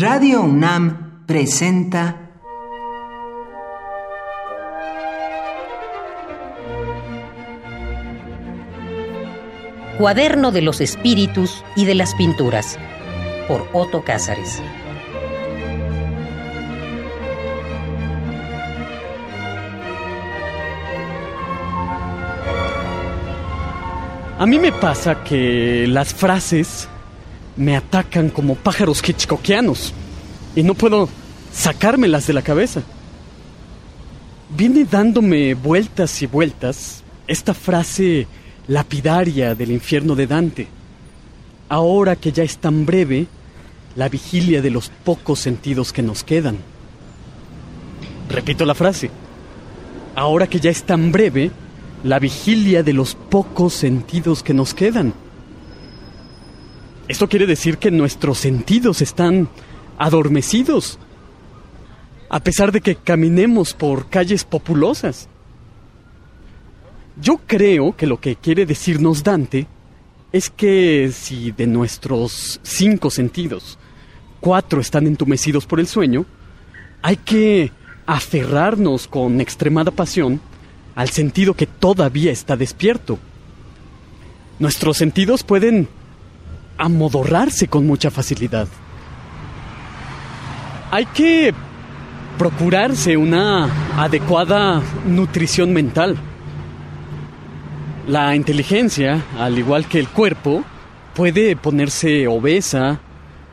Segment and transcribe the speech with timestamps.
[0.00, 2.16] Radio UNAM presenta
[9.98, 12.78] Cuaderno de los Espíritus y de las Pinturas
[13.46, 14.62] por Otto Cázares.
[24.38, 26.88] A mí me pasa que las frases
[27.56, 29.92] me atacan como pájaros hitchcockianos
[30.54, 31.08] y no puedo
[31.52, 32.82] sacármelas de la cabeza.
[34.56, 38.26] Viene dándome vueltas y vueltas esta frase
[38.66, 40.68] lapidaria del infierno de Dante.
[41.68, 43.26] Ahora que ya es tan breve
[43.96, 46.58] la vigilia de los pocos sentidos que nos quedan.
[48.28, 49.10] Repito la frase.
[50.14, 51.50] Ahora que ya es tan breve
[52.02, 55.12] la vigilia de los pocos sentidos que nos quedan.
[57.10, 59.48] Esto quiere decir que nuestros sentidos están
[59.98, 60.96] adormecidos,
[62.28, 65.28] a pesar de que caminemos por calles populosas.
[67.20, 69.66] Yo creo que lo que quiere decirnos Dante
[70.30, 73.76] es que si de nuestros cinco sentidos,
[74.38, 76.26] cuatro están entumecidos por el sueño,
[77.02, 77.72] hay que
[78.06, 80.40] aferrarnos con extremada pasión
[80.94, 83.18] al sentido que todavía está despierto.
[84.60, 85.88] Nuestros sentidos pueden
[86.80, 88.66] amodorrarse con mucha facilidad.
[90.90, 91.54] Hay que
[92.38, 96.16] procurarse una adecuada nutrición mental.
[98.08, 100.64] La inteligencia, al igual que el cuerpo,
[101.14, 102.98] puede ponerse obesa,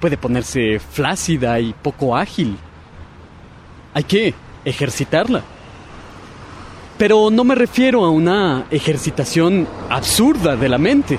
[0.00, 2.58] puede ponerse flácida y poco ágil.
[3.94, 4.34] Hay que
[4.64, 5.42] ejercitarla.
[6.98, 11.18] Pero no me refiero a una ejercitación absurda de la mente.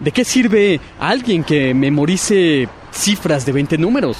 [0.00, 4.16] ¿De qué sirve alguien que memorice cifras de 20 números?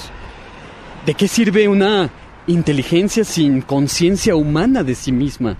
[1.05, 2.09] ¿De qué sirve una
[2.47, 5.55] inteligencia sin conciencia humana de sí misma?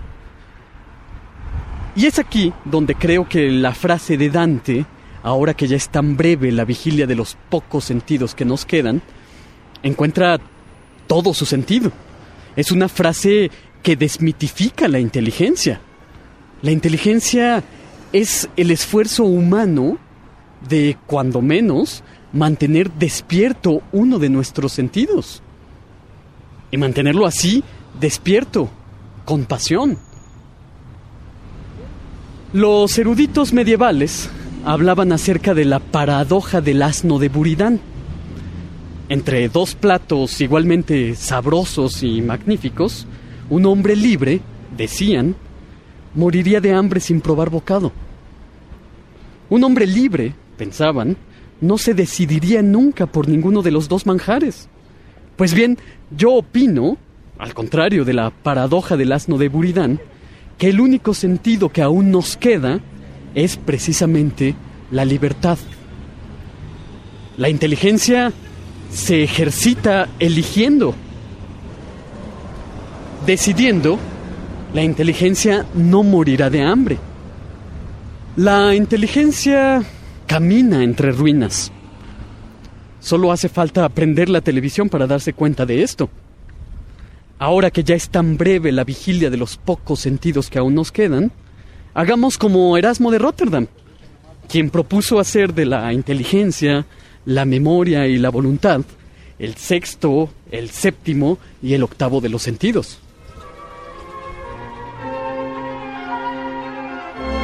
[1.96, 4.84] Y es aquí donde creo que la frase de Dante,
[5.22, 9.00] ahora que ya es tan breve la vigilia de los pocos sentidos que nos quedan,
[9.82, 10.38] encuentra
[11.06, 11.92] todo su sentido.
[12.56, 13.50] Es una frase
[13.82, 15.80] que desmitifica la inteligencia.
[16.60, 17.64] La inteligencia
[18.12, 19.98] es el esfuerzo humano
[20.68, 25.42] de, cuando menos, mantener despierto uno de nuestros sentidos.
[26.70, 27.64] Y mantenerlo así,
[27.98, 28.70] despierto,
[29.24, 29.98] con pasión.
[32.52, 34.28] Los eruditos medievales
[34.64, 37.80] hablaban acerca de la paradoja del asno de Buridán.
[39.08, 43.06] Entre dos platos igualmente sabrosos y magníficos,
[43.48, 44.40] un hombre libre,
[44.76, 45.34] decían,
[46.14, 47.92] moriría de hambre sin probar bocado.
[49.48, 51.16] Un hombre libre, pensaban,
[51.62, 54.68] no se decidiría nunca por ninguno de los dos manjares.
[55.36, 55.78] Pues bien,
[56.14, 56.98] yo opino,
[57.38, 60.00] al contrario de la paradoja del asno de Buridán,
[60.58, 62.80] que el único sentido que aún nos queda
[63.34, 64.54] es precisamente
[64.90, 65.56] la libertad.
[67.38, 68.30] La inteligencia
[68.90, 70.94] se ejercita eligiendo
[73.26, 73.98] decidiendo,
[74.74, 76.98] la inteligencia no morirá de hambre.
[78.36, 79.82] La inteligencia
[80.30, 81.72] camina entre ruinas.
[83.00, 86.08] Solo hace falta aprender la televisión para darse cuenta de esto.
[87.40, 90.92] Ahora que ya es tan breve la vigilia de los pocos sentidos que aún nos
[90.92, 91.32] quedan,
[91.94, 93.66] hagamos como Erasmo de Rotterdam,
[94.48, 96.86] quien propuso hacer de la inteligencia,
[97.24, 98.82] la memoria y la voluntad
[99.40, 102.98] el sexto, el séptimo y el octavo de los sentidos.